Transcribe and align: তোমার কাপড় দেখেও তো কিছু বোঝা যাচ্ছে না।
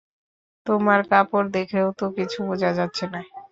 তোমার 0.65 0.99
কাপড় 1.09 1.47
দেখেও 1.51 1.87
তো 1.99 2.05
কিছু 2.17 2.37
বোঝা 2.47 2.71
যাচ্ছে 2.77 3.05
না। 3.13 3.19